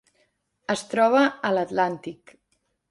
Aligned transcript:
Es 0.75 0.83
troba 0.95 1.21
a 1.51 1.53
l'Atlàntic. 1.59 2.37